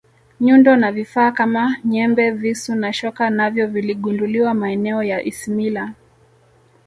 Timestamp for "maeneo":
4.53-5.03